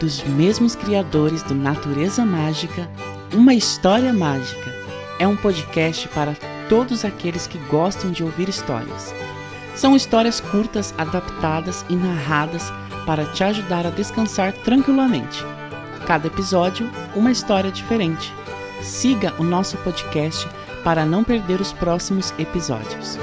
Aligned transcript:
dos 0.00 0.24
mesmos 0.24 0.74
criadores 0.74 1.42
do 1.42 1.54
Natureza 1.54 2.24
Mágica, 2.24 2.88
Uma 3.34 3.52
História 3.52 4.12
Mágica. 4.14 4.74
É 5.18 5.28
um 5.28 5.36
podcast 5.36 6.08
para 6.08 6.34
todos 6.70 7.04
aqueles 7.04 7.46
que 7.46 7.58
gostam 7.70 8.10
de 8.10 8.24
ouvir 8.24 8.48
histórias. 8.48 9.14
São 9.76 9.94
histórias 9.94 10.40
curtas, 10.40 10.94
adaptadas 10.96 11.84
e 11.90 11.94
narradas 11.94 12.72
para 13.04 13.26
te 13.26 13.44
ajudar 13.44 13.86
a 13.86 13.90
descansar 13.90 14.54
tranquilamente. 14.64 15.44
Cada 16.06 16.26
episódio, 16.28 16.90
uma 17.14 17.30
história 17.30 17.70
diferente. 17.70 18.32
Siga 18.80 19.34
o 19.38 19.44
nosso 19.44 19.76
podcast 19.78 20.48
para 20.82 21.04
não 21.04 21.22
perder 21.22 21.60
os 21.60 21.74
próximos 21.74 22.32
episódios. 22.38 23.18